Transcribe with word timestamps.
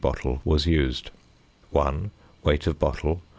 bottle 0.01 0.41
was 0.43 0.65
used: 0.65 1.11
1. 1.69 2.09
Weight 2.43 2.65
of 2.65 2.79
bottle 2.79 3.17
39. 3.17 3.21